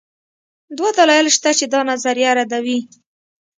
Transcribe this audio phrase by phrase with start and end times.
[0.77, 2.79] دوه دلایل شته چې دا نظریه ردوي